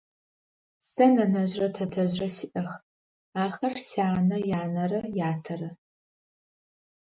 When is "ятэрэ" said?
5.29-5.69